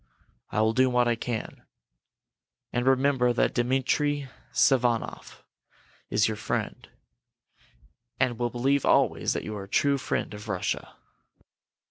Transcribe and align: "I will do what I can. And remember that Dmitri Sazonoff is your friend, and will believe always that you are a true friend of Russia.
"I 0.49 0.61
will 0.61 0.73
do 0.73 0.89
what 0.89 1.07
I 1.07 1.13
can. 1.15 1.61
And 2.73 2.87
remember 2.87 3.33
that 3.33 3.53
Dmitri 3.53 4.29
Sazonoff 4.51 5.43
is 6.09 6.27
your 6.27 6.37
friend, 6.37 6.89
and 8.19 8.39
will 8.39 8.49
believe 8.49 8.83
always 8.83 9.33
that 9.33 9.43
you 9.43 9.55
are 9.55 9.65
a 9.65 9.69
true 9.69 9.99
friend 9.99 10.33
of 10.33 10.47
Russia. 10.47 10.95